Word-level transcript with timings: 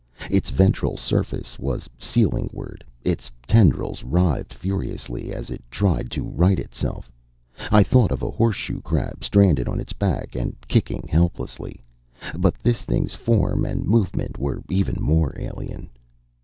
Its 0.31 0.49
ventral 0.49 0.97
surface 0.97 1.59
was 1.59 1.87
ceiling 1.99 2.49
ward; 2.51 2.83
its 3.03 3.31
tendrils 3.45 4.03
writhed 4.03 4.51
furiously 4.51 5.31
as 5.31 5.51
it 5.51 5.63
tried 5.69 6.09
to 6.09 6.23
right 6.23 6.57
itself. 6.57 7.11
I 7.71 7.83
thought 7.83 8.11
of 8.11 8.23
a 8.23 8.31
horseshoe 8.31 8.81
crab, 8.81 9.23
stranded 9.23 9.67
on 9.67 9.79
its 9.79 9.93
back 9.93 10.33
and 10.33 10.55
kicking 10.67 11.07
helplessly. 11.07 11.81
But 12.35 12.55
this 12.63 12.81
thing's 12.81 13.13
form 13.13 13.63
and 13.63 13.85
movement 13.85 14.39
were 14.39 14.63
even 14.71 14.95
more 14.99 15.35
alien. 15.37 15.91